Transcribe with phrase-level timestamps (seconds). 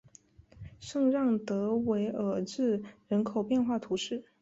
[0.79, 4.23] 圣让德韦尔日人口变化图示